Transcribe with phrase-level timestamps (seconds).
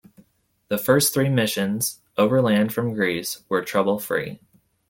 [0.69, 4.39] The first three missions, overland from Greece, were trouble-free.